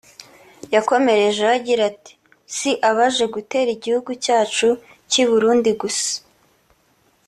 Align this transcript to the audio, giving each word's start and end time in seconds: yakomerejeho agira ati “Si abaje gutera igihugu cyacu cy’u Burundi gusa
yakomerejeho 0.73 1.51
agira 1.57 1.81
ati 1.91 2.13
“Si 2.55 2.71
abaje 2.89 3.23
gutera 3.35 3.69
igihugu 3.77 4.11
cyacu 4.23 4.67
cy’u 5.09 5.25
Burundi 5.29 5.69
gusa 5.81 6.11